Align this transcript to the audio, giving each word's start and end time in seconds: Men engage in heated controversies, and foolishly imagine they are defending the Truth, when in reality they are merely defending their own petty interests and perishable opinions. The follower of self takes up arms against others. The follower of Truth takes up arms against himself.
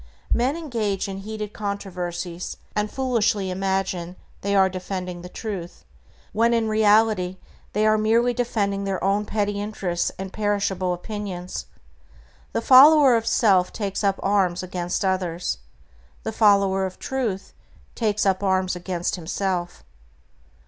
Men 0.33 0.57
engage 0.57 1.07
in 1.07 1.19
heated 1.19 1.53
controversies, 1.53 2.57
and 2.75 2.89
foolishly 2.89 3.51
imagine 3.51 4.15
they 4.41 4.55
are 4.55 4.67
defending 4.67 5.21
the 5.21 5.29
Truth, 5.29 5.85
when 6.33 6.55
in 6.55 6.67
reality 6.67 7.37
they 7.73 7.85
are 7.85 7.99
merely 7.99 8.33
defending 8.33 8.83
their 8.83 8.97
own 9.03 9.25
petty 9.27 9.61
interests 9.61 10.11
and 10.17 10.33
perishable 10.33 10.91
opinions. 10.95 11.67
The 12.51 12.61
follower 12.61 13.15
of 13.15 13.27
self 13.27 13.71
takes 13.71 14.03
up 14.03 14.19
arms 14.23 14.63
against 14.63 15.05
others. 15.05 15.59
The 16.23 16.31
follower 16.31 16.87
of 16.87 16.97
Truth 16.97 17.53
takes 17.93 18.25
up 18.25 18.41
arms 18.41 18.75
against 18.75 19.17
himself. 19.17 19.83